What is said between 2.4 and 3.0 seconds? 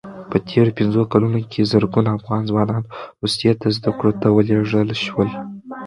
ځوانان